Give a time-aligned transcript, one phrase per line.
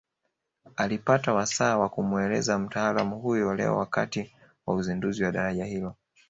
[0.75, 4.35] Alipata wasaa wa kumueleza mtaalamu huyo leo wakati
[4.65, 5.95] wa uzinduzi wa daraja hilo